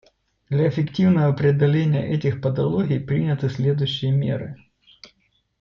[0.49, 4.57] Для эффективного преодоления этих патологий приняты следующие меры.